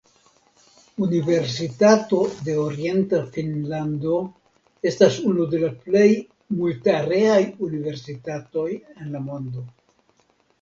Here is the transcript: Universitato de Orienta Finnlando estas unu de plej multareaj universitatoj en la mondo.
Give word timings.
Universitato 1.07 2.21
de 2.47 2.55
Orienta 2.61 3.19
Finnlando 3.35 4.15
estas 4.93 5.19
unu 5.33 5.45
de 5.53 5.61
plej 5.83 6.09
multareaj 6.63 7.39
universitatoj 7.69 8.67
en 8.81 9.13
la 9.19 9.23
mondo. 9.29 9.69